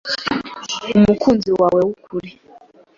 Umukunzi 0.97 1.49
wawe 1.59 1.79
w'ukuri 1.87 2.31